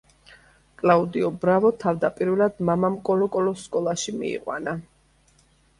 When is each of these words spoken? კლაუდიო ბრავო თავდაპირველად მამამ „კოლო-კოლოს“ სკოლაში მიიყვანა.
კლაუდიო 0.81 1.29
ბრავო 1.43 1.71
თავდაპირველად 1.85 2.59
მამამ 2.71 2.97
„კოლო-კოლოს“ 3.11 3.65
სკოლაში 3.69 4.17
მიიყვანა. 4.25 4.77